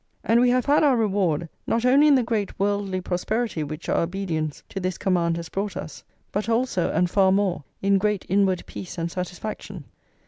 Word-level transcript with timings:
And 0.23 0.41
we 0.41 0.49
have 0.49 0.65
had 0.65 0.83
our 0.83 0.97
reward, 0.97 1.47
not 1.67 1.85
only 1.85 2.07
in 2.07 2.15
the 2.15 2.23
great 2.23 2.59
worldly 2.59 3.01
prosperity 3.01 3.63
which 3.63 3.87
our 3.87 4.01
obedience 4.01 4.63
to 4.69 4.79
this 4.79 4.97
command 4.97 5.35
has 5.37 5.47
brought 5.47 5.77
us, 5.77 6.03
but 6.31 6.49
also, 6.49 6.89
and 6.91 7.07
far 7.07 7.31
more, 7.31 7.63
in 7.83 7.99
great 7.99 8.25
inward 8.27 8.65
peace 8.65 8.97
and 8.97 9.11
satisfaction. 9.11 9.83